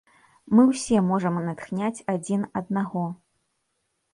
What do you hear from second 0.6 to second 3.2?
ўсе можам натхняць адзін аднаго.